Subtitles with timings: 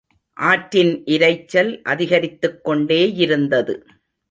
[0.37, 3.75] ஆற்றின் இரைச்சல் அதிகரித்துக்கொண்டேயிருந்தது.